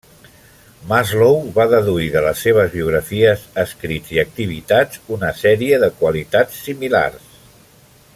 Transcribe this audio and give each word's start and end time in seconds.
Maslow 0.91 1.35
va 1.57 1.65
deduir 1.73 2.07
de 2.15 2.23
les 2.27 2.41
seves 2.47 2.71
biografies, 2.77 3.45
escrits 3.65 4.15
i 4.15 4.21
activitats 4.23 5.05
una 5.19 5.31
sèrie 5.43 5.81
de 5.85 5.91
qualitats 6.01 6.65
similars. 6.71 7.29